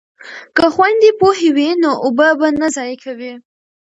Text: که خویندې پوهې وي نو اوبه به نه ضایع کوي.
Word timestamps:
که 0.55 0.65
خویندې 0.73 1.09
پوهې 1.19 1.49
وي 1.55 1.69
نو 1.83 1.91
اوبه 2.05 2.27
به 2.39 2.47
نه 2.59 2.67
ضایع 2.75 2.97
کوي. 3.03 3.33